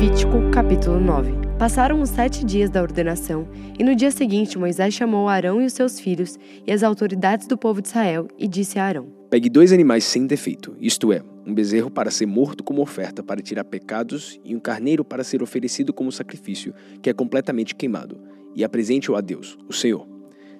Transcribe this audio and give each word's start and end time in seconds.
Levítico 0.00 0.48
capítulo 0.52 1.00
9 1.00 1.32
Passaram 1.58 2.00
os 2.00 2.10
sete 2.10 2.44
dias 2.44 2.70
da 2.70 2.80
ordenação, 2.80 3.48
e 3.76 3.82
no 3.82 3.96
dia 3.96 4.12
seguinte 4.12 4.56
Moisés 4.56 4.94
chamou 4.94 5.28
Arão 5.28 5.60
e 5.60 5.66
os 5.66 5.72
seus 5.72 5.98
filhos 5.98 6.38
e 6.64 6.70
as 6.70 6.84
autoridades 6.84 7.48
do 7.48 7.58
povo 7.58 7.82
de 7.82 7.88
Israel 7.88 8.28
e 8.38 8.46
disse 8.46 8.78
a 8.78 8.84
Arão: 8.84 9.08
Pegue 9.28 9.50
dois 9.50 9.72
animais 9.72 10.04
sem 10.04 10.24
defeito, 10.24 10.76
isto 10.78 11.12
é, 11.12 11.20
um 11.44 11.52
bezerro 11.52 11.90
para 11.90 12.12
ser 12.12 12.26
morto 12.26 12.62
como 12.62 12.80
oferta 12.80 13.24
para 13.24 13.42
tirar 13.42 13.64
pecados 13.64 14.38
e 14.44 14.54
um 14.54 14.60
carneiro 14.60 15.04
para 15.04 15.24
ser 15.24 15.42
oferecido 15.42 15.92
como 15.92 16.12
sacrifício, 16.12 16.72
que 17.02 17.10
é 17.10 17.12
completamente 17.12 17.74
queimado, 17.74 18.20
e 18.54 18.62
apresente-o 18.62 19.16
a 19.16 19.20
Deus, 19.20 19.58
o 19.68 19.72
Senhor. 19.72 20.06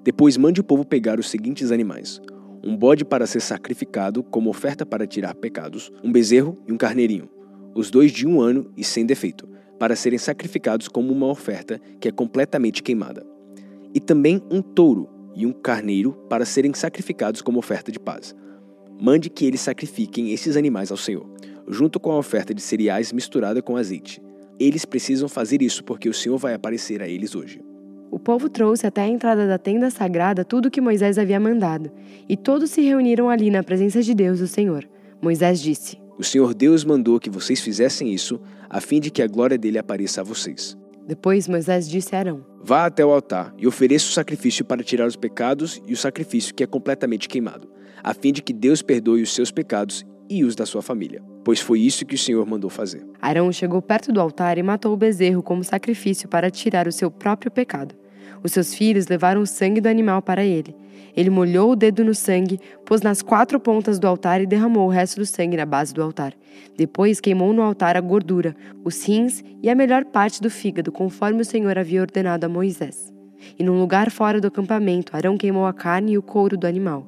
Depois 0.02 0.36
mande 0.36 0.60
o 0.60 0.64
povo 0.64 0.84
pegar 0.84 1.20
os 1.20 1.30
seguintes 1.30 1.70
animais: 1.70 2.20
um 2.60 2.76
bode 2.76 3.04
para 3.04 3.24
ser 3.24 3.38
sacrificado 3.38 4.20
como 4.24 4.50
oferta 4.50 4.84
para 4.84 5.06
tirar 5.06 5.36
pecados, 5.36 5.92
um 6.02 6.10
bezerro 6.10 6.56
e 6.66 6.72
um 6.72 6.76
carneirinho, 6.76 7.30
os 7.74 7.90
dois 7.90 8.10
de 8.10 8.26
um 8.26 8.40
ano 8.40 8.70
e 8.76 8.84
sem 8.84 9.06
defeito, 9.06 9.48
para 9.78 9.94
serem 9.94 10.18
sacrificados 10.18 10.88
como 10.88 11.12
uma 11.12 11.26
oferta 11.26 11.80
que 12.00 12.08
é 12.08 12.12
completamente 12.12 12.82
queimada. 12.82 13.24
E 13.94 14.00
também 14.00 14.42
um 14.50 14.60
touro 14.60 15.08
e 15.34 15.46
um 15.46 15.52
carneiro 15.52 16.12
para 16.28 16.44
serem 16.44 16.74
sacrificados 16.74 17.40
como 17.40 17.58
oferta 17.58 17.92
de 17.92 18.00
paz. 18.00 18.34
Mande 19.00 19.30
que 19.30 19.46
eles 19.46 19.60
sacrifiquem 19.60 20.32
esses 20.32 20.56
animais 20.56 20.90
ao 20.90 20.96
Senhor, 20.96 21.30
junto 21.68 22.00
com 22.00 22.10
a 22.10 22.18
oferta 22.18 22.52
de 22.52 22.60
cereais 22.60 23.12
misturada 23.12 23.62
com 23.62 23.76
azeite. 23.76 24.20
Eles 24.58 24.84
precisam 24.84 25.28
fazer 25.28 25.62
isso 25.62 25.84
porque 25.84 26.08
o 26.08 26.14
Senhor 26.14 26.36
vai 26.36 26.54
aparecer 26.54 27.00
a 27.00 27.08
eles 27.08 27.36
hoje. 27.36 27.62
O 28.10 28.18
povo 28.18 28.48
trouxe 28.48 28.86
até 28.86 29.02
a 29.02 29.08
entrada 29.08 29.46
da 29.46 29.58
tenda 29.58 29.90
sagrada 29.90 30.44
tudo 30.44 30.66
o 30.66 30.70
que 30.70 30.80
Moisés 30.80 31.18
havia 31.18 31.38
mandado, 31.38 31.90
e 32.28 32.36
todos 32.36 32.70
se 32.70 32.80
reuniram 32.80 33.28
ali 33.28 33.50
na 33.50 33.62
presença 33.62 34.02
de 34.02 34.14
Deus, 34.14 34.40
o 34.40 34.48
Senhor. 34.48 34.88
Moisés 35.22 35.60
disse: 35.60 35.98
O 36.18 36.24
Senhor 36.24 36.52
Deus 36.52 36.84
mandou 36.84 37.20
que 37.20 37.30
vocês 37.30 37.60
fizessem 37.60 38.12
isso, 38.12 38.40
a 38.68 38.80
fim 38.80 38.98
de 38.98 39.08
que 39.08 39.22
a 39.22 39.28
glória 39.28 39.56
dele 39.56 39.78
apareça 39.78 40.20
a 40.20 40.24
vocês. 40.24 40.76
Depois 41.06 41.46
Moisés 41.46 41.88
disse 41.88 42.14
a 42.16 42.18
Arão: 42.18 42.44
Vá 42.60 42.86
até 42.86 43.06
o 43.06 43.12
altar 43.12 43.54
e 43.56 43.68
ofereça 43.68 44.08
o 44.08 44.12
sacrifício 44.12 44.64
para 44.64 44.82
tirar 44.82 45.06
os 45.06 45.14
pecados 45.14 45.80
e 45.86 45.92
o 45.92 45.96
sacrifício 45.96 46.52
que 46.52 46.64
é 46.64 46.66
completamente 46.66 47.28
queimado, 47.28 47.70
a 48.02 48.12
fim 48.12 48.32
de 48.32 48.42
que 48.42 48.52
Deus 48.52 48.82
perdoe 48.82 49.22
os 49.22 49.32
seus 49.32 49.52
pecados 49.52 50.04
e 50.28 50.44
os 50.44 50.56
da 50.56 50.66
sua 50.66 50.82
família, 50.82 51.22
pois 51.44 51.60
foi 51.60 51.80
isso 51.80 52.04
que 52.04 52.16
o 52.16 52.18
Senhor 52.18 52.44
mandou 52.44 52.68
fazer. 52.68 53.06
Arão 53.22 53.52
chegou 53.52 53.80
perto 53.80 54.12
do 54.12 54.20
altar 54.20 54.58
e 54.58 54.62
matou 54.62 54.92
o 54.92 54.96
bezerro 54.96 55.40
como 55.40 55.62
sacrifício 55.62 56.28
para 56.28 56.50
tirar 56.50 56.88
o 56.88 56.92
seu 56.92 57.12
próprio 57.12 57.50
pecado. 57.50 57.94
Os 58.42 58.52
seus 58.52 58.74
filhos 58.74 59.06
levaram 59.08 59.40
o 59.40 59.46
sangue 59.46 59.80
do 59.80 59.88
animal 59.88 60.22
para 60.22 60.44
ele. 60.44 60.74
Ele 61.16 61.30
molhou 61.30 61.72
o 61.72 61.76
dedo 61.76 62.04
no 62.04 62.14
sangue, 62.14 62.60
pôs 62.86 63.02
nas 63.02 63.22
quatro 63.22 63.58
pontas 63.58 63.98
do 63.98 64.06
altar 64.06 64.40
e 64.40 64.46
derramou 64.46 64.86
o 64.86 64.90
resto 64.90 65.18
do 65.18 65.26
sangue 65.26 65.56
na 65.56 65.66
base 65.66 65.92
do 65.92 66.02
altar. 66.02 66.32
Depois 66.76 67.20
queimou 67.20 67.52
no 67.52 67.62
altar 67.62 67.96
a 67.96 68.00
gordura, 68.00 68.54
os 68.84 69.04
rins 69.04 69.42
e 69.62 69.68
a 69.68 69.74
melhor 69.74 70.04
parte 70.04 70.40
do 70.40 70.48
fígado, 70.48 70.92
conforme 70.92 71.42
o 71.42 71.44
Senhor 71.44 71.76
havia 71.76 72.00
ordenado 72.00 72.46
a 72.46 72.48
Moisés. 72.48 73.12
E 73.58 73.64
num 73.64 73.78
lugar 73.78 74.10
fora 74.10 74.40
do 74.40 74.46
acampamento, 74.46 75.16
Arão 75.16 75.36
queimou 75.36 75.66
a 75.66 75.72
carne 75.72 76.12
e 76.12 76.18
o 76.18 76.22
couro 76.22 76.56
do 76.56 76.66
animal. 76.66 77.06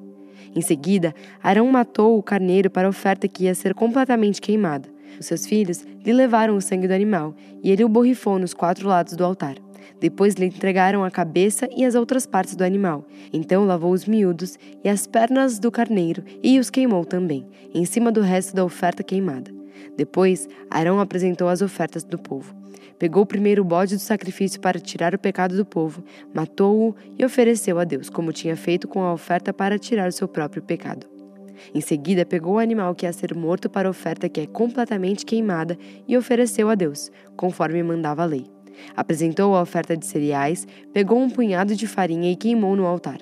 Em 0.55 0.61
seguida, 0.61 1.15
Arão 1.43 1.71
matou 1.71 2.19
o 2.19 2.23
carneiro 2.23 2.69
para 2.69 2.89
a 2.89 2.91
oferta 2.91 3.29
que 3.29 3.45
ia 3.45 3.55
ser 3.55 3.75
completamente 3.75 4.41
queimada. 4.41 4.89
Os 5.19 5.27
seus 5.27 5.47
filhos 5.47 5.85
lhe 6.05 6.13
levaram 6.13 6.57
o 6.57 6.61
sangue 6.61 6.89
do 6.89 6.95
animal 6.95 7.35
e 7.63 7.71
ele 7.71 7.85
o 7.85 7.89
borrifou 7.89 8.39
nos 8.39 8.55
quatro 8.55 8.89
lados 8.89 9.15
do 9.15 9.25
altar. 9.25 9.57
Depois 10.01 10.35
lhe 10.35 10.47
entregaram 10.47 11.05
a 11.05 11.11
cabeça 11.11 11.69
e 11.77 11.85
as 11.85 11.95
outras 11.95 12.27
partes 12.27 12.57
do 12.57 12.65
animal. 12.65 13.07
Então 13.33 13.65
lavou 13.65 13.93
os 13.93 14.05
miúdos 14.05 14.59
e 14.85 14.89
as 14.89 15.07
pernas 15.07 15.59
do 15.59 15.71
carneiro 15.71 16.23
e 16.43 16.59
os 16.59 16.71
queimou 16.71 17.05
também, 17.05 17.47
em 17.75 17.85
cima 17.85 18.11
do 18.11 18.21
resto 18.21 18.55
da 18.55 18.65
oferta 18.65 19.03
queimada. 19.03 19.53
Depois, 19.97 20.49
Arão 20.71 21.01
apresentou 21.01 21.49
as 21.49 21.63
ofertas 21.63 22.05
do 22.05 22.19
povo. 22.19 22.55
Pegou 22.99 23.23
o 23.23 23.27
primeiro 23.27 23.65
bode 23.65 23.97
do 23.97 24.01
sacrifício 24.01 24.61
para 24.61 24.79
tirar 24.79 25.15
o 25.15 25.19
pecado 25.19 25.57
do 25.57 25.65
povo, 25.65 26.05
matou-o 26.35 26.95
e 27.19 27.25
ofereceu 27.25 27.79
a 27.79 27.85
Deus, 27.85 28.11
como 28.11 28.33
tinha 28.33 28.57
feito 28.57 28.87
com 28.87 29.03
a 29.03 29.13
oferta 29.13 29.55
para 29.55 29.79
tirar 29.79 30.09
o 30.09 30.13
seu 30.13 30.29
próprio 30.29 30.63
pecado. 30.63 31.07
Em 31.75 31.81
seguida, 31.81 32.25
pegou 32.25 32.55
o 32.55 32.59
animal 32.59 32.95
que 32.95 33.07
ia 33.07 33.13
ser 33.13 33.35
morto 33.35 33.69
para 33.69 33.89
a 33.89 33.91
oferta 33.91 34.29
que 34.29 34.41
é 34.41 34.47
completamente 34.47 35.25
queimada 35.25 35.79
e 36.07 36.17
ofereceu 36.17 36.69
a 36.69 36.75
Deus, 36.75 37.11
conforme 37.37 37.83
mandava 37.83 38.23
a 38.23 38.27
lei. 38.27 38.60
Apresentou 38.97 39.55
a 39.55 39.63
oferta 39.63 39.97
de 39.97 40.07
cereais, 40.07 40.67
pegou 40.93 41.21
um 41.21 41.31
punhado 41.31 41.75
de 41.75 41.87
farinha 41.87 42.31
e 42.31 42.37
queimou 42.37 42.77
no 42.77 42.87
altar. 42.87 43.19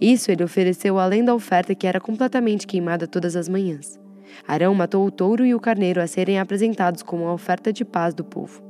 Isso 0.00 0.30
ele 0.30 0.44
ofereceu 0.44 0.98
além 0.98 1.24
da 1.24 1.34
oferta 1.34 1.74
que 1.74 1.86
era 1.86 2.00
completamente 2.00 2.66
queimada 2.66 3.06
todas 3.06 3.36
as 3.36 3.48
manhãs. 3.48 4.00
Arão 4.46 4.74
matou 4.74 5.06
o 5.06 5.10
touro 5.10 5.44
e 5.44 5.54
o 5.54 5.60
carneiro 5.60 6.00
a 6.00 6.06
serem 6.06 6.38
apresentados 6.38 7.02
como 7.02 7.26
a 7.26 7.34
oferta 7.34 7.72
de 7.72 7.84
paz 7.84 8.14
do 8.14 8.24
povo. 8.24 8.62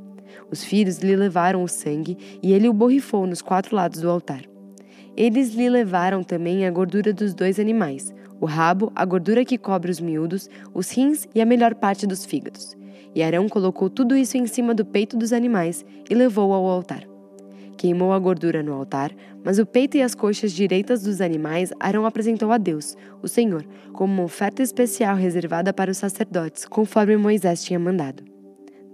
Os 0.51 0.65
filhos 0.65 0.99
lhe 0.99 1.15
levaram 1.15 1.63
o 1.63 1.69
sangue 1.69 2.17
e 2.43 2.53
ele 2.53 2.69
o 2.69 2.73
borrifou 2.73 3.27
nos 3.27 3.43
quatro 3.43 3.77
lados 3.77 4.01
do 4.01 4.11
altar. 4.11 4.43
Eles 5.17 5.55
lhe 5.55 5.69
levaram 5.69 6.23
também 6.23 6.67
a 6.67 6.71
gordura 6.71 7.13
dos 7.13 7.35
dois 7.35 7.61
animais, 7.61 8.15
o 8.41 8.47
rabo, 8.47 8.91
a 8.95 9.05
gordura 9.05 9.45
que 9.45 9.59
cobre 9.59 9.91
os 9.91 10.01
miúdos, 10.01 10.49
os 10.75 10.91
rins 10.91 11.29
e 11.35 11.41
a 11.41 11.47
melhor 11.47 11.75
parte 11.75 12.07
dos 12.07 12.25
fígados. 12.25 12.77
E 13.15 13.23
Arão 13.23 13.49
colocou 13.49 13.91
tudo 13.91 14.17
isso 14.17 14.37
em 14.37 14.47
cima 14.47 14.75
do 14.75 14.85
peito 14.85 15.17
dos 15.17 15.33
animais 15.33 15.85
e 16.09 16.15
levou 16.15 16.53
ao 16.53 16.65
altar. 16.67 17.07
Queimou 17.77 18.13
a 18.13 18.19
gordura 18.19 18.63
no 18.63 18.73
altar, 18.73 19.13
mas 19.45 19.59
o 19.59 19.67
peito 19.67 19.97
e 19.97 20.03
as 20.03 20.15
coxas 20.15 20.53
direitas 20.53 21.03
dos 21.03 21.21
animais 21.21 21.73
Arão 21.81 22.07
apresentou 22.07 22.53
a 22.53 22.59
Deus, 22.59 22.97
o 23.21 23.29
Senhor, 23.29 23.65
como 23.93 24.13
uma 24.13 24.23
oferta 24.23 24.63
especial 24.63 25.17
reservada 25.17 25.73
para 25.73 25.91
os 25.91 25.99
sacerdotes, 25.99 26.65
conforme 26.65 27.17
Moisés 27.17 27.65
tinha 27.65 27.79
mandado. 27.79 28.23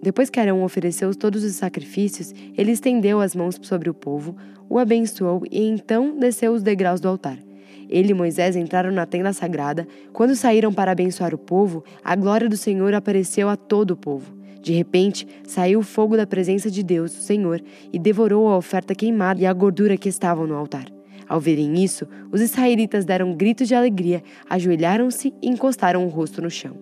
Depois 0.01 0.31
que 0.31 0.41
Arão 0.41 0.63
ofereceu 0.63 1.15
todos 1.15 1.45
os 1.45 1.57
sacrifícios, 1.57 2.33
ele 2.57 2.73
estendeu 2.73 3.21
as 3.21 3.35
mãos 3.35 3.59
sobre 3.61 3.91
o 3.91 3.95
povo, 3.95 4.37
o 4.69 4.79
abençoou 4.79 5.43
e 5.51 5.63
então 5.63 6.19
desceu 6.19 6.53
os 6.53 6.63
degraus 6.63 7.01
do 7.01 7.09
altar. 7.09 7.48
Ele 7.89 8.11
e 8.11 8.15
Moisés 8.15 8.57
entraram 8.57 8.91
na 8.91 9.07
tenda 9.07 9.33
sagrada. 9.33 9.87
Quando 10.13 10.37
saíram 10.37 10.73
para 10.73 10.93
abençoar 10.93 11.35
o 11.35 11.39
povo, 11.39 11.83
a 12.05 12.15
glória 12.15 12.49
do 12.49 12.57
Senhor 12.57 12.93
apareceu 12.95 13.49
a 13.49 13.57
todo 13.57 13.93
o 13.93 13.97
povo. 13.97 14.37
De 14.61 14.73
repente, 14.73 15.27
saiu 15.45 15.81
o 15.81 15.85
fogo 15.85 16.17
da 16.17 16.27
presença 16.27 16.71
de 16.71 16.83
Deus, 16.83 17.17
o 17.17 17.23
Senhor, 17.23 17.63
e 17.93 17.99
devorou 17.99 18.49
a 18.49 18.57
oferta 18.57 18.95
queimada 18.95 19.41
e 19.41 19.47
a 19.47 19.53
gordura 19.53 19.97
que 19.97 20.09
estavam 20.09 20.47
no 20.47 20.55
altar. 20.55 20.87
Ao 21.29 21.41
verem 21.41 21.83
isso, 21.83 22.07
os 22.33 22.41
israelitas 22.41 23.05
deram 23.05 23.35
gritos 23.35 23.69
de 23.69 23.75
alegria, 23.75 24.23
ajoelharam-se 24.49 25.33
e 25.43 25.49
encostaram 25.49 26.05
o 26.05 26.09
rosto 26.09 26.43
no 26.43 26.51
chão. 26.51 26.77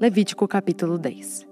Levítico 0.00 0.48
capítulo 0.48 0.98
10 0.98 1.51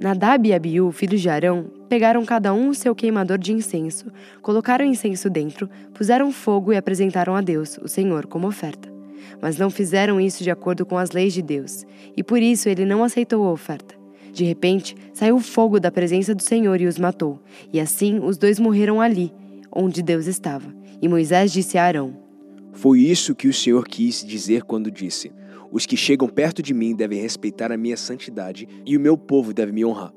Nadab 0.00 0.48
e 0.48 0.54
Abiú, 0.54 0.90
filhos 0.90 1.20
de 1.20 1.28
Arão, 1.28 1.66
pegaram 1.86 2.24
cada 2.24 2.54
um 2.54 2.70
o 2.70 2.74
seu 2.74 2.94
queimador 2.94 3.36
de 3.36 3.52
incenso, 3.52 4.06
colocaram 4.40 4.82
incenso 4.82 5.28
dentro, 5.28 5.68
puseram 5.92 6.32
fogo 6.32 6.72
e 6.72 6.76
apresentaram 6.78 7.36
a 7.36 7.42
Deus, 7.42 7.78
o 7.82 7.86
Senhor, 7.86 8.26
como 8.26 8.48
oferta. 8.48 8.90
Mas 9.42 9.58
não 9.58 9.68
fizeram 9.68 10.18
isso 10.18 10.42
de 10.42 10.50
acordo 10.50 10.86
com 10.86 10.96
as 10.96 11.10
leis 11.10 11.34
de 11.34 11.42
Deus, 11.42 11.84
e 12.16 12.22
por 12.22 12.40
isso 12.40 12.66
ele 12.66 12.86
não 12.86 13.04
aceitou 13.04 13.46
a 13.46 13.52
oferta. 13.52 13.94
De 14.32 14.42
repente, 14.42 14.96
saiu 15.12 15.38
fogo 15.38 15.78
da 15.78 15.90
presença 15.90 16.34
do 16.34 16.42
Senhor 16.42 16.80
e 16.80 16.86
os 16.86 16.98
matou, 16.98 17.38
e 17.70 17.78
assim 17.78 18.20
os 18.20 18.38
dois 18.38 18.58
morreram 18.58 19.02
ali, 19.02 19.30
onde 19.70 20.02
Deus 20.02 20.26
estava. 20.26 20.74
E 21.02 21.08
Moisés 21.08 21.52
disse 21.52 21.76
a 21.76 21.84
Arão: 21.84 22.16
Foi 22.72 23.00
isso 23.00 23.34
que 23.34 23.48
o 23.48 23.52
Senhor 23.52 23.86
quis 23.86 24.24
dizer 24.24 24.62
quando 24.62 24.90
disse: 24.90 25.30
os 25.70 25.86
que 25.86 25.96
chegam 25.96 26.28
perto 26.28 26.62
de 26.62 26.74
mim 26.74 26.94
devem 26.94 27.20
respeitar 27.20 27.70
a 27.70 27.76
minha 27.76 27.96
santidade 27.96 28.68
e 28.84 28.96
o 28.96 29.00
meu 29.00 29.16
povo 29.16 29.52
deve 29.52 29.72
me 29.72 29.84
honrar. 29.84 30.12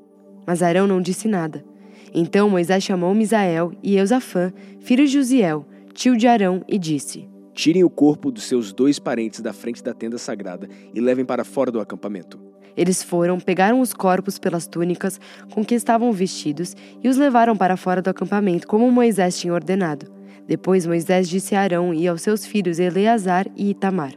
Mas 0.46 0.62
Arão 0.62 0.86
não 0.86 1.00
disse 1.00 1.28
nada. 1.28 1.64
Então 2.12 2.50
Moisés 2.50 2.82
chamou 2.84 3.14
Misael 3.14 3.72
e 3.82 3.96
Eusafã, 3.96 4.52
filho 4.80 5.06
de 5.06 5.18
Uziel, 5.18 5.66
tio 5.92 6.16
de 6.16 6.26
Arão, 6.26 6.62
e 6.68 6.78
disse: 6.78 7.28
Tirem 7.52 7.84
o 7.84 7.90
corpo 7.90 8.30
dos 8.30 8.44
seus 8.44 8.72
dois 8.72 8.98
parentes 8.98 9.40
da 9.40 9.52
frente 9.52 9.82
da 9.82 9.94
tenda 9.94 10.18
sagrada 10.18 10.68
e 10.92 11.00
levem 11.00 11.24
para 11.24 11.44
fora 11.44 11.70
do 11.70 11.80
acampamento. 11.80 12.38
Eles 12.76 13.02
foram, 13.02 13.38
pegaram 13.38 13.80
os 13.80 13.92
corpos 13.92 14.38
pelas 14.38 14.66
túnicas 14.66 15.20
com 15.52 15.64
que 15.64 15.74
estavam 15.74 16.10
vestidos 16.12 16.76
e 17.02 17.08
os 17.08 17.16
levaram 17.16 17.56
para 17.56 17.76
fora 17.76 18.02
do 18.02 18.10
acampamento, 18.10 18.66
como 18.66 18.90
Moisés 18.90 19.38
tinha 19.38 19.54
ordenado. 19.54 20.12
Depois 20.46 20.84
Moisés 20.84 21.28
disse 21.28 21.54
a 21.54 21.60
Arão 21.60 21.94
e 21.94 22.06
aos 22.08 22.22
seus 22.22 22.44
filhos 22.44 22.78
Eleazar 22.78 23.46
e 23.56 23.70
Itamar: 23.70 24.12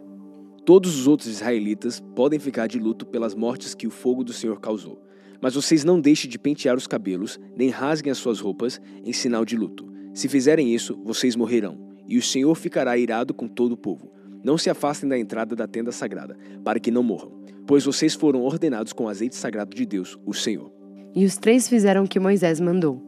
Todos 0.67 0.99
os 0.99 1.07
outros 1.07 1.29
israelitas 1.29 2.01
podem 2.13 2.37
ficar 2.37 2.67
de 2.67 2.77
luto 2.77 3.05
pelas 3.05 3.33
mortes 3.33 3.73
que 3.73 3.87
o 3.87 3.89
fogo 3.89 4.21
do 4.21 4.33
Senhor 4.33 4.59
causou. 4.59 5.01
Mas 5.39 5.55
vocês 5.55 5.85
não 5.85 5.97
deixem 5.97 6.29
de 6.29 6.37
pentear 6.37 6.75
os 6.75 6.85
cabelos, 6.85 7.39
nem 7.55 7.69
rasguem 7.69 8.11
as 8.11 8.17
suas 8.17 8.41
roupas 8.41 8.81
em 9.01 9.13
sinal 9.13 9.45
de 9.45 9.55
luto. 9.55 9.87
Se 10.13 10.27
fizerem 10.27 10.75
isso, 10.75 10.99
vocês 11.05 11.37
morrerão, 11.37 11.79
e 12.05 12.17
o 12.17 12.21
Senhor 12.21 12.53
ficará 12.53 12.97
irado 12.97 13.33
com 13.33 13.47
todo 13.47 13.71
o 13.71 13.77
povo. 13.77 14.11
Não 14.43 14.57
se 14.57 14.69
afastem 14.69 15.07
da 15.07 15.17
entrada 15.17 15.55
da 15.55 15.67
tenda 15.67 15.93
sagrada, 15.93 16.35
para 16.65 16.81
que 16.81 16.91
não 16.91 17.01
morram, 17.01 17.31
pois 17.65 17.85
vocês 17.85 18.13
foram 18.13 18.41
ordenados 18.41 18.91
com 18.91 19.05
o 19.05 19.09
azeite 19.09 19.37
sagrado 19.37 19.73
de 19.73 19.85
Deus, 19.85 20.19
o 20.25 20.33
Senhor. 20.33 20.69
E 21.15 21.23
os 21.23 21.37
três 21.37 21.69
fizeram 21.69 22.03
o 22.03 22.09
que 22.09 22.19
Moisés 22.19 22.59
mandou. 22.59 23.01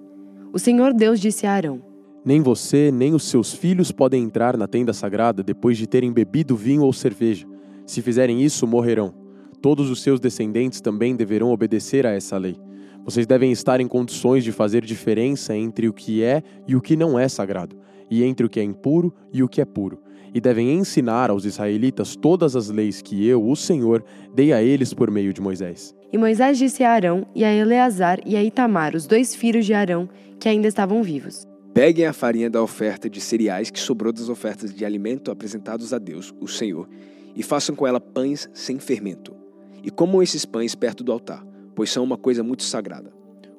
O 0.54 0.60
Senhor 0.60 0.94
Deus 0.94 1.20
disse 1.20 1.46
a 1.46 1.52
Arão: 1.52 1.89
nem 2.26 2.42
você, 2.42 2.92
nem 2.92 3.14
os 3.14 3.24
seus 3.24 3.54
filhos 3.54 3.92
podem 3.92 4.24
entrar 4.24 4.58
na 4.58 4.68
tenda 4.68 4.94
sagrada 4.94 5.42
depois 5.42 5.78
de 5.78 5.88
terem 5.88 6.12
bebido 6.12 6.56
vinho 6.56 6.84
ou 6.84 6.92
cerveja. 6.92 7.48
Se 7.86 8.02
fizerem 8.02 8.44
isso, 8.44 8.68
morrerão. 8.68 9.14
Todos 9.62 9.90
os 9.90 10.02
seus 10.02 10.20
descendentes 10.20 10.82
também 10.82 11.16
deverão 11.16 11.52
obedecer 11.52 12.06
a 12.06 12.12
essa 12.12 12.38
lei. 12.38 12.58
Vocês 13.04 13.26
devem 13.26 13.52
estar 13.52 13.80
em 13.82 13.88
condições 13.88 14.44
de 14.44 14.52
fazer 14.52 14.84
diferença 14.86 15.56
entre 15.56 15.88
o 15.88 15.94
que 15.94 16.24
é 16.24 16.44
e 16.68 16.76
o 16.76 16.82
que 16.82 16.96
não 16.96 17.18
é 17.18 17.28
sagrado, 17.28 17.78
e 18.12 18.24
entre 18.24 18.46
o 18.46 18.50
que 18.50 18.60
é 18.60 18.64
impuro 18.64 19.14
e 19.34 19.42
o 19.42 19.48
que 19.48 19.62
é 19.62 19.66
puro. 19.66 20.02
E 20.34 20.40
devem 20.40 20.72
ensinar 20.78 21.30
aos 21.30 21.44
israelitas 21.44 22.16
todas 22.16 22.56
as 22.56 22.70
leis 22.70 23.02
que 23.02 23.26
eu, 23.26 23.44
o 23.44 23.56
Senhor, 23.56 24.04
dei 24.36 24.54
a 24.54 24.62
eles 24.62 24.94
por 24.94 25.10
meio 25.10 25.34
de 25.34 25.42
Moisés. 25.42 25.96
E 26.12 26.18
Moisés 26.18 26.58
disse 26.58 26.84
a 26.84 26.92
Arão 26.92 27.26
e 27.34 27.44
a 27.44 27.54
Eleazar 27.54 28.20
e 28.26 28.36
a 28.36 28.44
Itamar, 28.44 28.96
os 28.96 29.08
dois 29.08 29.34
filhos 29.34 29.66
de 29.66 29.74
Arão, 29.74 30.08
que 30.40 30.48
ainda 30.48 30.68
estavam 30.68 31.02
vivos: 31.02 31.49
Peguem 31.80 32.06
a 32.06 32.12
farinha 32.12 32.50
da 32.50 32.62
oferta 32.62 33.10
de 33.10 33.22
cereais 33.22 33.72
que 33.72 33.80
sobrou 33.80 34.12
das 34.12 34.28
ofertas 34.28 34.74
de 34.74 34.84
alimento 34.84 35.32
apresentados 35.32 35.94
a 35.94 35.98
Deus, 35.98 36.36
o 36.38 36.46
Senhor, 36.46 36.90
e 37.34 37.42
façam 37.42 37.74
com 37.74 37.88
ela 37.88 38.02
pães 38.02 38.50
sem 38.54 38.78
fermento. 38.78 39.34
E 39.82 39.90
comam 39.90 40.22
esses 40.22 40.44
pães 40.44 40.76
perto 40.76 41.06
do 41.06 41.14
altar 41.14 41.42
pois 41.74 41.90
são 41.90 42.04
uma 42.04 42.18
coisa 42.18 42.44
muito 42.44 42.64
sagrada. 42.64 43.14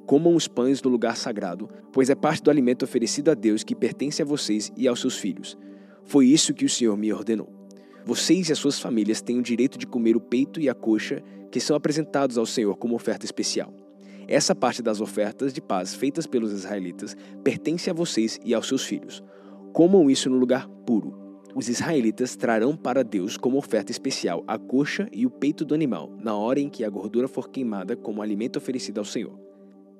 Comam 0.04 0.36
os 0.36 0.46
pães 0.46 0.82
do 0.82 0.90
lugar 0.90 1.16
sagrado, 1.16 1.70
pois 1.90 2.10
é 2.10 2.14
parte 2.14 2.42
do 2.42 2.50
alimento 2.50 2.84
oferecido 2.84 3.30
a 3.30 3.34
Deus 3.34 3.64
que 3.64 3.74
pertence 3.74 4.20
a 4.20 4.26
vocês 4.26 4.70
e 4.76 4.86
aos 4.86 5.00
seus 5.00 5.16
filhos. 5.16 5.56
Foi 6.04 6.26
isso 6.26 6.52
que 6.52 6.66
o 6.66 6.68
Senhor 6.68 6.98
me 6.98 7.10
ordenou. 7.10 7.50
Vocês 8.04 8.50
e 8.50 8.52
as 8.52 8.58
suas 8.58 8.78
famílias 8.78 9.22
têm 9.22 9.38
o 9.38 9.42
direito 9.42 9.78
de 9.78 9.86
comer 9.86 10.14
o 10.14 10.20
peito 10.20 10.60
e 10.60 10.68
a 10.68 10.74
coxa 10.74 11.22
que 11.50 11.58
são 11.58 11.74
apresentados 11.74 12.36
ao 12.36 12.44
Senhor 12.44 12.76
como 12.76 12.94
oferta 12.94 13.24
especial. 13.24 13.72
Essa 14.30 14.54
parte 14.54 14.80
das 14.80 15.00
ofertas 15.00 15.52
de 15.52 15.60
paz 15.60 15.94
feitas 15.94 16.26
pelos 16.26 16.52
israelitas 16.52 17.14
pertence 17.44 17.90
a 17.90 17.92
vocês 17.92 18.38
e 18.42 18.54
aos 18.54 18.66
seus 18.66 18.84
filhos. 18.84 19.22
Comam 19.74 20.08
isso 20.08 20.30
no 20.30 20.38
lugar 20.38 20.66
puro, 20.86 21.30
os 21.54 21.68
israelitas 21.68 22.36
trarão 22.36 22.76
para 22.76 23.02
Deus 23.02 23.36
como 23.36 23.58
oferta 23.58 23.90
especial 23.90 24.44
a 24.46 24.56
coxa 24.56 25.08
e 25.12 25.26
o 25.26 25.30
peito 25.30 25.64
do 25.64 25.74
animal, 25.74 26.10
na 26.22 26.36
hora 26.36 26.60
em 26.60 26.68
que 26.68 26.84
a 26.84 26.88
gordura 26.88 27.26
for 27.26 27.48
queimada 27.48 27.96
como 27.96 28.22
alimento 28.22 28.56
oferecido 28.56 28.98
ao 28.98 29.04
Senhor. 29.04 29.36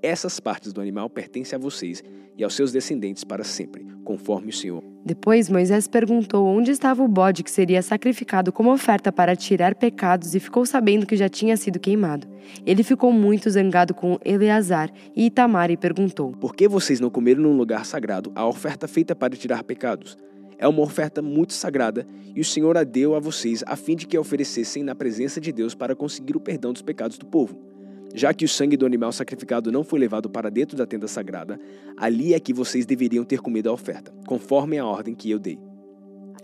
Essas 0.00 0.38
partes 0.38 0.72
do 0.72 0.80
animal 0.80 1.10
pertencem 1.10 1.56
a 1.56 1.60
vocês 1.60 2.02
e 2.36 2.44
aos 2.44 2.54
seus 2.54 2.70
descendentes 2.70 3.24
para 3.24 3.42
sempre, 3.42 3.84
conforme 4.04 4.50
o 4.50 4.52
Senhor. 4.52 4.89
Depois 5.04 5.48
Moisés 5.48 5.88
perguntou 5.88 6.46
onde 6.46 6.70
estava 6.70 7.02
o 7.02 7.08
bode 7.08 7.42
que 7.42 7.50
seria 7.50 7.80
sacrificado 7.80 8.52
como 8.52 8.70
oferta 8.70 9.10
para 9.10 9.34
tirar 9.34 9.74
pecados 9.74 10.34
e 10.34 10.40
ficou 10.40 10.66
sabendo 10.66 11.06
que 11.06 11.16
já 11.16 11.28
tinha 11.28 11.56
sido 11.56 11.80
queimado. 11.80 12.28
Ele 12.66 12.82
ficou 12.82 13.10
muito 13.10 13.48
zangado 13.48 13.94
com 13.94 14.18
Eleazar 14.22 14.90
e 15.16 15.26
Itamar 15.26 15.70
e 15.70 15.76
perguntou: 15.76 16.32
Por 16.32 16.54
que 16.54 16.68
vocês 16.68 17.00
não 17.00 17.08
comeram 17.08 17.42
num 17.42 17.56
lugar 17.56 17.86
sagrado 17.86 18.30
a 18.34 18.46
oferta 18.46 18.86
feita 18.86 19.16
para 19.16 19.36
tirar 19.36 19.64
pecados? 19.64 20.18
É 20.58 20.68
uma 20.68 20.82
oferta 20.82 21.22
muito 21.22 21.54
sagrada 21.54 22.06
e 22.36 22.40
o 22.40 22.44
Senhor 22.44 22.76
a 22.76 22.84
deu 22.84 23.14
a 23.14 23.20
vocês 23.20 23.64
a 23.66 23.76
fim 23.76 23.96
de 23.96 24.06
que 24.06 24.18
a 24.18 24.20
oferecessem 24.20 24.82
na 24.82 24.94
presença 24.94 25.40
de 25.40 25.50
Deus 25.50 25.74
para 25.74 25.96
conseguir 25.96 26.36
o 26.36 26.40
perdão 26.40 26.74
dos 26.74 26.82
pecados 26.82 27.16
do 27.16 27.24
povo. 27.24 27.69
Já 28.14 28.34
que 28.34 28.44
o 28.44 28.48
sangue 28.48 28.76
do 28.76 28.86
animal 28.86 29.12
sacrificado 29.12 29.70
não 29.70 29.84
foi 29.84 29.98
levado 29.98 30.28
para 30.28 30.50
dentro 30.50 30.76
da 30.76 30.86
tenda 30.86 31.06
sagrada, 31.06 31.58
ali 31.96 32.34
é 32.34 32.40
que 32.40 32.52
vocês 32.52 32.84
deveriam 32.84 33.24
ter 33.24 33.40
comido 33.40 33.70
a 33.70 33.72
oferta, 33.72 34.12
conforme 34.26 34.78
a 34.78 34.86
ordem 34.86 35.14
que 35.14 35.30
eu 35.30 35.38
dei. 35.38 35.58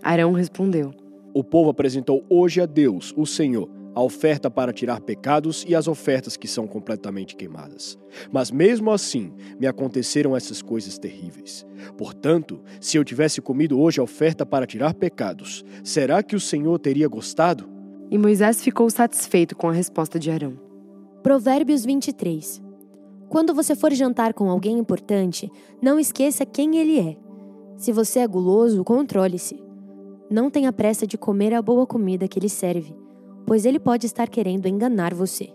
Arão 0.01 0.31
respondeu: 0.31 0.93
O 1.33 1.43
povo 1.43 1.69
apresentou 1.69 2.25
hoje 2.29 2.61
a 2.61 2.65
Deus, 2.65 3.13
o 3.17 3.25
Senhor, 3.25 3.69
a 3.93 4.01
oferta 4.01 4.49
para 4.49 4.71
tirar 4.71 5.01
pecados 5.01 5.65
e 5.67 5.73
as 5.73 5.87
ofertas 5.87 6.37
que 6.37 6.47
são 6.47 6.67
completamente 6.67 7.35
queimadas. 7.35 7.97
Mas 8.31 8.51
mesmo 8.51 8.91
assim, 8.91 9.33
me 9.59 9.65
aconteceram 9.65 10.35
essas 10.35 10.61
coisas 10.61 10.99
terríveis. 10.99 11.65
Portanto, 11.97 12.61
se 12.79 12.97
eu 12.97 13.03
tivesse 13.03 13.41
comido 13.41 13.79
hoje 13.79 13.99
a 13.99 14.03
oferta 14.03 14.45
para 14.45 14.67
tirar 14.67 14.93
pecados, 14.93 15.65
será 15.83 16.21
que 16.21 16.35
o 16.35 16.39
Senhor 16.39 16.77
teria 16.77 17.07
gostado? 17.07 17.67
E 18.11 18.17
Moisés 18.19 18.63
ficou 18.63 18.87
satisfeito 18.89 19.55
com 19.55 19.67
a 19.67 19.73
resposta 19.73 20.19
de 20.19 20.29
Arão. 20.29 20.66
Provérbios 21.23 21.83
23. 21.85 22.61
Quando 23.29 23.53
você 23.53 23.75
for 23.75 23.93
jantar 23.93 24.33
com 24.33 24.49
alguém 24.49 24.77
importante, 24.77 25.51
não 25.81 25.99
esqueça 25.99 26.45
quem 26.45 26.77
ele 26.77 26.99
é. 26.99 27.17
Se 27.75 27.91
você 27.91 28.19
é 28.19 28.27
guloso, 28.27 28.83
controle-se. 28.83 29.61
Não 30.29 30.49
tenha 30.49 30.73
pressa 30.73 31.05
de 31.05 31.17
comer 31.17 31.53
a 31.53 31.61
boa 31.61 31.85
comida 31.85 32.27
que 32.27 32.39
ele 32.39 32.49
serve 32.49 32.95
pois 33.47 33.65
ele 33.65 33.79
pode 33.79 34.05
estar 34.05 34.27
querendo 34.27 34.67
enganar 34.67 35.13
você. 35.13 35.49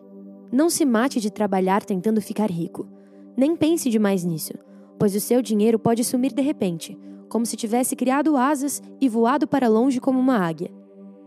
Não 0.50 0.70
se 0.70 0.82
mate 0.82 1.20
de 1.20 1.30
trabalhar 1.30 1.84
tentando 1.84 2.22
ficar 2.22 2.50
rico. 2.50 2.88
Nem 3.36 3.54
pense 3.54 3.90
demais 3.90 4.24
nisso, 4.24 4.54
pois 4.98 5.14
o 5.14 5.20
seu 5.20 5.42
dinheiro 5.42 5.78
pode 5.78 6.02
sumir 6.02 6.32
de 6.32 6.40
repente, 6.40 6.98
como 7.28 7.44
se 7.44 7.54
tivesse 7.54 7.94
criado 7.94 8.34
asas 8.34 8.82
e 8.98 9.10
voado 9.10 9.46
para 9.46 9.68
longe 9.68 10.00
como 10.00 10.18
uma 10.18 10.38
águia. 10.38 10.70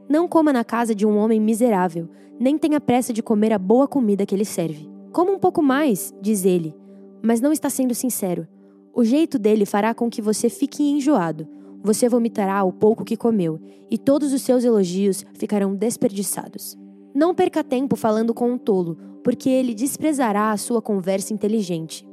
Não 0.08 0.28
coma 0.28 0.54
na 0.54 0.64
casa 0.64 0.94
de 0.94 1.06
um 1.06 1.18
homem 1.18 1.40
miserável, 1.40 2.08
nem 2.40 2.58
tenha 2.58 2.80
pressa 2.80 3.12
de 3.12 3.24
comer 3.24 3.52
a 3.54 3.58
boa 3.58 3.88
comida 3.88 4.26
que 4.26 4.36
ele 4.36 4.46
serve. 4.46 4.90
Coma 5.12 5.32
um 5.32 5.40
pouco 5.40 5.62
mais, 5.62 6.14
diz 6.22 6.46
ele, 6.46 6.76
mas 7.24 7.42
não 7.42 7.52
está 7.52 7.70
sendo 7.70 7.96
sincero. 7.96 8.48
O 8.94 9.04
jeito 9.04 9.40
dele 9.40 9.66
fará 9.66 9.94
com 9.94 10.10
que 10.10 10.22
você 10.22 10.50
fique 10.50 10.84
enjoado, 10.84 11.48
você 11.82 12.08
vomitará 12.08 12.64
o 12.64 12.72
pouco 12.72 13.06
que 13.06 13.18
comeu, 13.18 13.60
e 13.90 13.98
todos 13.98 14.34
os 14.34 14.42
seus 14.42 14.64
elogios 14.64 15.26
ficarão 15.34 15.76
desperdiçados. 15.76 16.78
Não 17.14 17.34
perca 17.34 17.64
tempo 17.64 17.96
falando 17.96 18.34
com 18.34 18.52
um 18.52 18.58
tolo, 18.58 18.98
porque 19.24 19.50
ele 19.50 19.74
desprezará 19.74 20.52
a 20.52 20.58
sua 20.58 20.82
conversa 20.82 21.34
inteligente. 21.34 22.08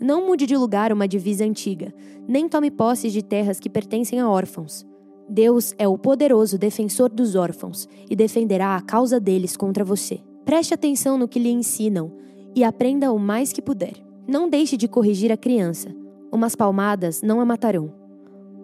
Não 0.00 0.26
mude 0.26 0.46
de 0.46 0.56
lugar 0.56 0.92
uma 0.92 1.08
divisa 1.08 1.44
antiga, 1.44 1.94
nem 2.28 2.48
tome 2.48 2.70
posse 2.70 3.10
de 3.10 3.22
terras 3.22 3.58
que 3.58 3.70
pertencem 3.70 4.20
a 4.20 4.28
órfãos. 4.28 4.86
Deus 5.28 5.74
é 5.78 5.88
o 5.88 5.98
poderoso 5.98 6.56
defensor 6.56 7.10
dos 7.10 7.34
órfãos 7.34 7.88
e 8.08 8.14
defenderá 8.14 8.76
a 8.76 8.82
causa 8.82 9.18
deles 9.18 9.56
contra 9.56 9.84
você. 9.84 10.20
Preste 10.44 10.72
atenção 10.72 11.18
no 11.18 11.28
que 11.28 11.38
lhe 11.38 11.50
ensinam 11.50 12.12
e 12.54 12.62
aprenda 12.62 13.12
o 13.12 13.18
mais 13.18 13.52
que 13.52 13.60
puder. 13.60 13.94
Não 14.26 14.48
deixe 14.48 14.76
de 14.76 14.88
corrigir 14.88 15.32
a 15.32 15.36
criança. 15.36 15.94
Umas 16.32 16.54
palmadas 16.54 17.22
não 17.22 17.40
a 17.40 17.44
matarão 17.44 18.06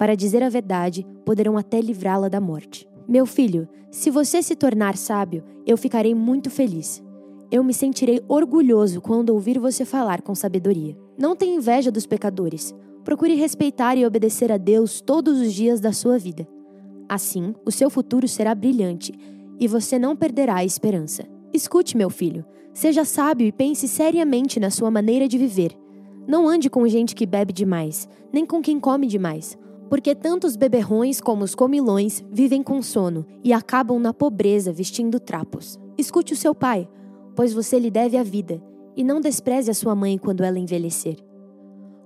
para 0.02 0.16
dizer 0.16 0.42
a 0.42 0.48
verdade, 0.48 1.06
poderão 1.24 1.56
até 1.56 1.80
livrá-la 1.80 2.28
da 2.28 2.40
morte. 2.40 2.88
Meu 3.06 3.24
filho, 3.24 3.68
se 3.88 4.10
você 4.10 4.42
se 4.42 4.56
tornar 4.56 4.96
sábio, 4.96 5.44
eu 5.64 5.76
ficarei 5.76 6.12
muito 6.12 6.50
feliz. 6.50 7.00
Eu 7.52 7.62
me 7.62 7.72
sentirei 7.72 8.20
orgulhoso 8.26 9.00
quando 9.00 9.30
ouvir 9.30 9.60
você 9.60 9.84
falar 9.84 10.20
com 10.20 10.34
sabedoria. 10.34 10.96
Não 11.16 11.36
tenha 11.36 11.54
inveja 11.54 11.88
dos 11.88 12.04
pecadores. 12.04 12.74
Procure 13.04 13.34
respeitar 13.34 13.96
e 13.96 14.06
obedecer 14.06 14.52
a 14.52 14.56
Deus 14.56 15.00
todos 15.00 15.40
os 15.40 15.52
dias 15.52 15.81
da 15.81 15.93
sua 15.93 16.19
vida. 16.19 16.46
Assim, 17.08 17.54
o 17.66 17.70
seu 17.70 17.90
futuro 17.90 18.28
será 18.28 18.54
brilhante 18.54 19.12
e 19.58 19.66
você 19.66 19.99
não 19.99 20.16
perderá 20.16 20.56
a 20.56 20.64
esperança. 20.64 21.25
Escute, 21.52 21.96
meu 21.96 22.08
filho. 22.08 22.44
Seja 22.72 23.05
sábio 23.05 23.46
e 23.46 23.53
pense 23.53 23.86
seriamente 23.86 24.58
na 24.58 24.70
sua 24.70 24.91
maneira 24.91 25.29
de 25.29 25.36
viver. 25.36 25.76
Não 26.26 26.48
ande 26.48 26.70
com 26.70 26.86
gente 26.88 27.15
que 27.15 27.26
bebe 27.26 27.53
demais, 27.53 28.08
nem 28.32 28.46
com 28.46 28.62
quem 28.62 28.81
come 28.81 29.06
demais, 29.06 29.58
porque 29.91 30.15
tanto 30.15 30.46
os 30.46 30.56
beberrões 30.56 31.20
como 31.20 31.44
os 31.44 31.55
comilões 31.55 32.24
vivem 32.31 32.62
com 32.62 32.81
sono 32.81 33.26
e 33.44 33.53
acabam 33.53 33.98
na 33.98 34.15
pobreza 34.15 34.72
vestindo 34.72 35.20
trapos. 35.20 35.79
Escute 35.98 36.32
o 36.32 36.36
seu 36.36 36.55
pai, 36.55 36.88
pois 37.34 37.53
você 37.53 37.79
lhe 37.79 37.91
deve 37.91 38.17
a 38.17 38.22
vida, 38.22 38.62
e 38.96 39.05
não 39.05 39.20
despreze 39.20 39.70
a 39.70 39.74
sua 39.74 39.94
mãe 39.94 40.17
quando 40.17 40.44
ela 40.44 40.58
envelhecer. 40.58 41.17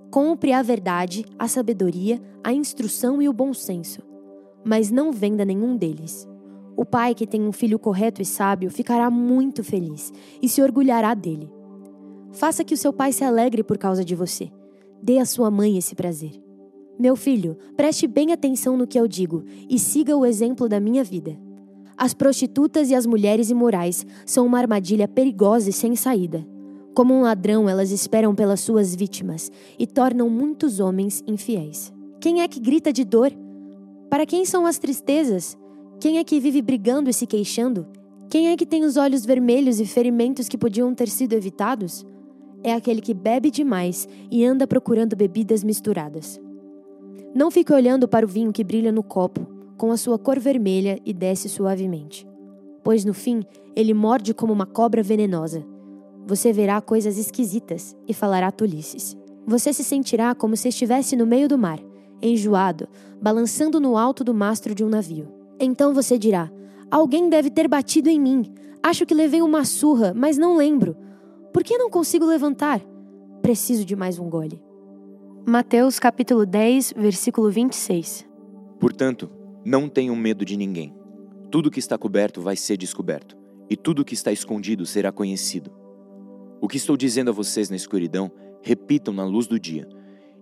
Compre 0.09 0.53
a 0.53 0.61
verdade, 0.61 1.25
a 1.37 1.47
sabedoria, 1.47 2.21
a 2.43 2.53
instrução 2.53 3.21
e 3.21 3.27
o 3.27 3.33
bom 3.33 3.53
senso, 3.53 4.01
mas 4.63 4.89
não 4.89 5.11
venda 5.11 5.43
nenhum 5.43 5.75
deles. 5.75 6.27
O 6.77 6.85
pai 6.85 7.13
que 7.13 7.27
tem 7.27 7.41
um 7.41 7.51
filho 7.51 7.77
correto 7.77 8.21
e 8.21 8.25
sábio 8.25 8.69
ficará 8.69 9.09
muito 9.09 9.63
feliz 9.63 10.13
e 10.41 10.47
se 10.47 10.61
orgulhará 10.61 11.13
dele. 11.13 11.51
Faça 12.31 12.63
que 12.63 12.73
o 12.73 12.77
seu 12.77 12.93
pai 12.93 13.11
se 13.11 13.23
alegre 13.23 13.63
por 13.63 13.77
causa 13.77 14.05
de 14.05 14.15
você. 14.15 14.51
Dê 15.01 15.17
à 15.17 15.25
sua 15.25 15.49
mãe 15.51 15.77
esse 15.77 15.95
prazer. 15.95 16.31
Meu 16.99 17.15
filho, 17.15 17.57
preste 17.75 18.07
bem 18.07 18.31
atenção 18.31 18.77
no 18.77 18.87
que 18.87 18.99
eu 18.99 19.07
digo 19.07 19.43
e 19.69 19.77
siga 19.77 20.15
o 20.15 20.25
exemplo 20.25 20.69
da 20.69 20.79
minha 20.79 21.03
vida. 21.03 21.37
As 21.97 22.13
prostitutas 22.13 22.89
e 22.91 22.95
as 22.95 23.05
mulheres 23.05 23.49
imorais 23.49 24.05
são 24.25 24.45
uma 24.45 24.59
armadilha 24.59 25.07
perigosa 25.07 25.69
e 25.69 25.73
sem 25.73 25.95
saída. 25.95 26.45
Como 26.97 27.13
um 27.13 27.21
ladrão, 27.21 27.69
elas 27.69 27.91
esperam 27.91 28.33
pelas 28.33 28.59
suas 28.59 28.95
vítimas 28.95 29.51
e 29.77 29.85
tornam 29.85 30.31
muitos 30.31 30.79
homens 30.79 31.23
infiéis. 31.27 31.93
Quem 32.19 32.41
é 32.41 32.47
que 32.47 32.59
grita 32.59 32.91
de 32.91 33.05
dor? 33.05 33.31
Para 34.09 34.25
quem 34.25 34.45
são 34.45 34.65
as 34.65 34.79
tristezas? 34.79 35.55
Quem 35.99 36.17
é 36.17 36.23
que 36.23 36.39
vive 36.39 36.59
brigando 36.59 37.07
e 37.07 37.13
se 37.13 37.27
queixando? 37.27 37.85
Quem 38.31 38.49
é 38.49 38.57
que 38.57 38.65
tem 38.65 38.83
os 38.83 38.97
olhos 38.97 39.27
vermelhos 39.27 39.79
e 39.79 39.85
ferimentos 39.85 40.49
que 40.49 40.57
podiam 40.57 40.91
ter 40.95 41.07
sido 41.07 41.33
evitados? 41.33 42.03
É 42.63 42.73
aquele 42.73 42.99
que 42.99 43.13
bebe 43.13 43.51
demais 43.51 44.09
e 44.31 44.43
anda 44.43 44.65
procurando 44.65 45.15
bebidas 45.15 45.63
misturadas. 45.63 46.41
Não 47.31 47.51
fique 47.51 47.71
olhando 47.71 48.07
para 48.07 48.25
o 48.25 48.27
vinho 48.27 48.51
que 48.51 48.63
brilha 48.63 48.91
no 48.91 49.03
copo, 49.03 49.45
com 49.77 49.91
a 49.91 49.97
sua 49.97 50.17
cor 50.17 50.39
vermelha 50.39 50.99
e 51.05 51.13
desce 51.13 51.47
suavemente, 51.47 52.27
pois 52.83 53.05
no 53.05 53.13
fim 53.13 53.43
ele 53.75 53.93
morde 53.93 54.33
como 54.33 54.51
uma 54.51 54.65
cobra 54.65 55.03
venenosa. 55.03 55.76
Você 56.27 56.51
verá 56.51 56.81
coisas 56.81 57.17
esquisitas 57.17 57.95
e 58.05 58.13
falará 58.13 58.51
tolices. 58.51 59.15
Você 59.45 59.71
se 59.71 59.81
sentirá 59.81 60.35
como 60.35 60.57
se 60.57 60.67
estivesse 60.67 61.15
no 61.15 61.25
meio 61.25 61.47
do 61.47 61.57
mar, 61.57 61.79
enjoado, 62.21 62.89
balançando 63.21 63.79
no 63.79 63.97
alto 63.97 64.25
do 64.25 64.33
mastro 64.33 64.75
de 64.75 64.83
um 64.83 64.89
navio. 64.89 65.29
Então 65.57 65.93
você 65.93 66.17
dirá: 66.17 66.51
Alguém 66.91 67.29
deve 67.29 67.49
ter 67.49 67.69
batido 67.69 68.09
em 68.09 68.19
mim. 68.19 68.53
Acho 68.83 69.05
que 69.05 69.13
levei 69.13 69.41
uma 69.41 69.63
surra, 69.63 70.13
mas 70.13 70.37
não 70.37 70.57
lembro 70.57 70.97
Por 71.53 71.63
que 71.63 71.77
não 71.77 71.89
consigo 71.89 72.25
levantar? 72.25 72.81
Preciso 73.41 73.85
de 73.85 73.95
mais 73.95 74.19
um 74.19 74.29
gole. 74.29 74.61
Mateus 75.45 75.97
capítulo 75.97 76.45
10, 76.45 76.93
versículo 76.97 77.49
26. 77.49 78.27
Portanto, 78.77 79.29
não 79.63 79.87
tenham 79.87 80.13
medo 80.13 80.43
de 80.43 80.57
ninguém. 80.57 80.93
Tudo 81.49 81.71
que 81.71 81.79
está 81.79 81.97
coberto 81.97 82.41
vai 82.41 82.57
ser 82.57 82.75
descoberto, 82.75 83.37
e 83.69 83.77
tudo 83.77 84.03
que 84.03 84.13
está 84.13 84.29
escondido 84.29 84.85
será 84.85 85.09
conhecido. 85.09 85.86
O 86.59 86.67
que 86.67 86.77
estou 86.77 86.97
dizendo 86.97 87.29
a 87.29 87.33
vocês 87.33 87.69
na 87.69 87.75
escuridão, 87.75 88.31
repitam 88.61 89.13
na 89.13 89.23
luz 89.23 89.47
do 89.47 89.59
dia. 89.59 89.87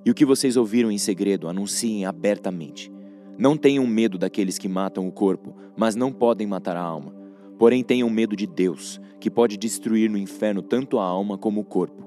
E 0.05 0.11
o 0.11 0.13
que 0.13 0.25
vocês 0.25 0.55
ouviram 0.55 0.91
em 0.91 0.97
segredo, 0.97 1.47
anunciem 1.47 2.05
abertamente. 2.05 2.91
Não 3.37 3.57
tenham 3.57 3.85
medo 3.85 4.17
daqueles 4.17 4.57
que 4.57 4.69
matam 4.69 5.07
o 5.07 5.11
corpo, 5.11 5.53
mas 5.75 5.95
não 5.95 6.11
podem 6.11 6.47
matar 6.47 6.77
a 6.77 6.81
alma. 6.81 7.13
Porém, 7.57 7.83
tenham 7.83 8.09
medo 8.09 8.35
de 8.35 8.47
Deus, 8.47 8.99
que 9.19 9.29
pode 9.29 9.57
destruir 9.57 10.09
no 10.09 10.17
inferno 10.17 10.61
tanto 10.61 10.99
a 10.99 11.03
alma 11.03 11.37
como 11.37 11.61
o 11.61 11.65
corpo. 11.65 12.05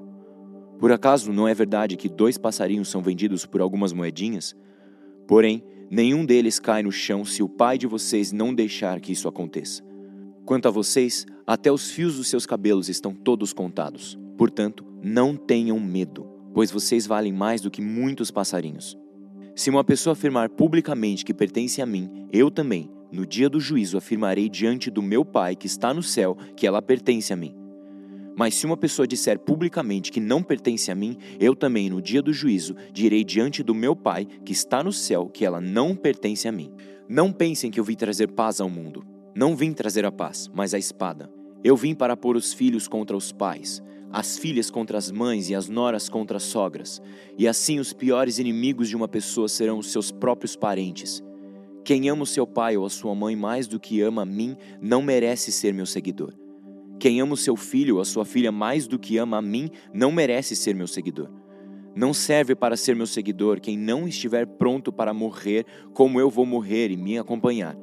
Por 0.79 0.91
acaso 0.91 1.33
não 1.33 1.47
é 1.47 1.53
verdade 1.53 1.97
que 1.97 2.07
dois 2.07 2.37
passarinhos 2.37 2.87
são 2.87 3.01
vendidos 3.01 3.45
por 3.45 3.61
algumas 3.61 3.91
moedinhas? 3.91 4.55
Porém, 5.27 5.63
nenhum 5.91 6.25
deles 6.25 6.57
cai 6.57 6.81
no 6.81 6.91
chão 6.91 7.25
se 7.25 7.43
o 7.43 7.49
pai 7.49 7.77
de 7.77 7.85
vocês 7.85 8.31
não 8.31 8.53
deixar 8.53 8.99
que 8.99 9.11
isso 9.11 9.27
aconteça. 9.27 9.83
Quanto 10.49 10.67
a 10.67 10.71
vocês, 10.71 11.27
até 11.45 11.71
os 11.71 11.91
fios 11.91 12.17
dos 12.17 12.27
seus 12.27 12.43
cabelos 12.47 12.89
estão 12.89 13.13
todos 13.13 13.53
contados. 13.53 14.17
Portanto, 14.35 14.83
não 14.99 15.35
tenham 15.35 15.79
medo, 15.79 16.27
pois 16.55 16.71
vocês 16.71 17.05
valem 17.05 17.31
mais 17.31 17.61
do 17.61 17.69
que 17.69 17.83
muitos 17.83 18.31
passarinhos. 18.31 18.97
Se 19.55 19.69
uma 19.69 19.83
pessoa 19.83 20.13
afirmar 20.13 20.49
publicamente 20.49 21.23
que 21.23 21.35
pertence 21.35 21.83
a 21.83 21.85
mim, 21.85 22.25
eu 22.33 22.49
também, 22.49 22.89
no 23.11 23.27
dia 23.27 23.47
do 23.47 23.59
juízo, 23.59 23.95
afirmarei 23.95 24.49
diante 24.49 24.89
do 24.89 25.03
meu 25.03 25.23
Pai 25.23 25.55
que 25.55 25.67
está 25.67 25.93
no 25.93 26.01
céu 26.01 26.35
que 26.57 26.65
ela 26.65 26.81
pertence 26.81 27.31
a 27.31 27.35
mim. 27.35 27.55
Mas 28.35 28.55
se 28.55 28.65
uma 28.65 28.75
pessoa 28.75 29.07
disser 29.07 29.37
publicamente 29.37 30.11
que 30.11 30.19
não 30.19 30.41
pertence 30.41 30.89
a 30.89 30.95
mim, 30.95 31.15
eu 31.39 31.55
também, 31.55 31.91
no 31.91 32.01
dia 32.01 32.23
do 32.23 32.33
juízo, 32.33 32.75
direi 32.91 33.23
diante 33.23 33.61
do 33.61 33.75
meu 33.75 33.95
Pai, 33.95 34.25
que 34.25 34.51
está 34.51 34.83
no 34.83 34.91
céu, 34.91 35.29
que 35.29 35.45
ela 35.45 35.61
não 35.61 35.95
pertence 35.95 36.47
a 36.47 36.51
mim. 36.51 36.73
Não 37.07 37.31
pensem 37.31 37.69
que 37.69 37.79
eu 37.79 37.83
vim 37.83 37.93
trazer 37.93 38.29
paz 38.29 38.59
ao 38.59 38.67
mundo. 38.67 39.18
Não 39.39 39.55
vim 39.55 39.71
trazer 39.71 40.05
a 40.05 40.11
paz, 40.11 40.51
mas 40.53 40.73
a 40.73 40.77
espada. 40.77 41.31
Eu 41.63 41.77
vim 41.77 41.95
para 41.95 42.17
pôr 42.17 42.35
os 42.35 42.51
filhos 42.51 42.89
contra 42.89 43.15
os 43.15 43.31
pais, 43.31 43.81
as 44.11 44.37
filhas 44.37 44.69
contra 44.69 44.97
as 44.97 45.09
mães 45.09 45.49
e 45.49 45.55
as 45.55 45.69
noras 45.69 46.09
contra 46.09 46.35
as 46.35 46.43
sogras. 46.43 47.01
E 47.37 47.47
assim 47.47 47.79
os 47.79 47.93
piores 47.93 48.37
inimigos 48.37 48.89
de 48.89 48.97
uma 48.97 49.07
pessoa 49.07 49.47
serão 49.47 49.77
os 49.77 49.93
seus 49.93 50.11
próprios 50.11 50.57
parentes. 50.57 51.23
Quem 51.85 52.09
ama 52.09 52.23
o 52.23 52.25
seu 52.25 52.45
pai 52.45 52.75
ou 52.75 52.85
a 52.85 52.89
sua 52.89 53.15
mãe 53.15 53.33
mais 53.33 53.65
do 53.65 53.79
que 53.79 54.01
ama 54.01 54.23
a 54.23 54.25
mim, 54.25 54.57
não 54.81 55.01
merece 55.01 55.53
ser 55.53 55.73
meu 55.73 55.85
seguidor. 55.85 56.33
Quem 56.99 57.21
ama 57.21 57.35
o 57.35 57.37
seu 57.37 57.55
filho 57.55 57.95
ou 57.95 58.01
a 58.01 58.05
sua 58.05 58.25
filha 58.25 58.51
mais 58.51 58.89
do 58.89 58.99
que 58.99 59.17
ama 59.17 59.37
a 59.37 59.41
mim 59.41 59.69
não 59.93 60.11
merece 60.11 60.53
ser 60.53 60.75
meu 60.75 60.85
seguidor. 60.85 61.29
Não 61.95 62.13
serve 62.13 62.55
para 62.55 62.75
ser 62.75 62.93
meu 62.93 63.07
seguidor 63.07 63.61
quem 63.61 63.77
não 63.77 64.05
estiver 64.05 64.45
pronto 64.45 64.91
para 64.91 65.13
morrer 65.13 65.65
como 65.93 66.19
eu 66.19 66.29
vou 66.29 66.45
morrer 66.45 66.91
e 66.91 66.97
me 66.97 67.17
acompanhar. 67.17 67.77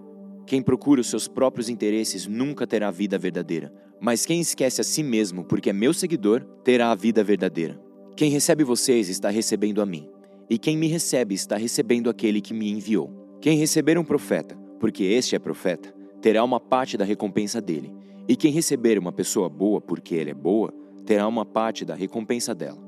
Quem 0.47 0.63
procura 0.63 1.01
os 1.01 1.09
seus 1.09 1.27
próprios 1.27 1.69
interesses 1.69 2.27
nunca 2.27 2.67
terá 2.67 2.91
vida 2.93 3.19
verdadeira, 3.19 3.73
mas 4.01 4.25
quem 4.25 4.41
esquece 4.41 4.81
a 4.81 4.85
si 4.85 5.03
mesmo 5.03 5.43
porque 5.43 5.71
é 5.71 5.73
meu 5.73 5.93
seguidor 5.93 6.45
terá 6.63 6.93
a 6.93 6.95
vida 6.95 7.25
verdadeira. 7.25 7.81
Quem 8.17 8.31
recebe 8.31 8.63
vocês 8.63 9.09
está 9.09 9.29
recebendo 9.29 9.83
a 9.83 9.87
mim, 9.87 10.09
e 10.49 10.57
quem 10.57 10.77
me 10.77 10.87
recebe 10.87 11.35
está 11.35 11.57
recebendo 11.57 12.09
aquele 12.09 12.41
que 12.41 12.55
me 12.55 12.71
enviou. 12.71 13.11
Quem 13.41 13.59
receber 13.59 13.99
um 13.99 14.05
profeta, 14.05 14.57
porque 14.79 15.03
este 15.03 15.35
é 15.35 15.39
profeta, 15.41 15.93
terá 16.23 16.45
uma 16.45 16.61
parte 16.61 16.97
da 16.97 17.05
recompensa 17.05 17.61
dele. 17.61 17.93
E 18.29 18.37
quem 18.37 18.53
receber 18.53 18.99
uma 18.99 19.13
pessoa 19.13 19.49
boa 19.49 19.81
porque 19.81 20.15
ela 20.15 20.31
é 20.31 20.35
boa, 20.35 20.73
terá 21.05 21.27
uma 21.27 21.45
parte 21.45 21.85
da 21.85 21.95
recompensa 21.95 22.55
dela. 22.55 22.79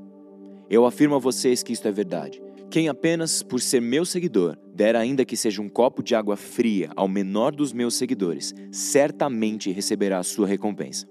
Eu 0.71 0.87
afirmo 0.87 1.17
a 1.17 1.19
vocês 1.19 1.63
que 1.63 1.73
isto 1.73 1.89
é 1.89 1.93
verdade. 1.93 2.41
Quem 2.71 2.87
apenas 2.87 3.43
por 3.43 3.63
ser 3.63 3.81
meu 3.81 4.05
seguidor 4.05 4.59
der 4.75 4.95
ainda 4.95 5.25
que 5.25 5.37
seja 5.37 5.63
um 5.63 5.69
copo 5.71 6.03
de 6.03 6.15
água 6.15 6.37
fria 6.37 6.91
ao 6.95 7.09
menor 7.09 7.55
dos 7.55 7.73
meus 7.73 7.95
seguidores, 7.95 8.55
certamente 8.71 9.73
receberá 9.73 10.19
a 10.19 10.23
sua 10.23 10.47
recompensa. 10.47 11.09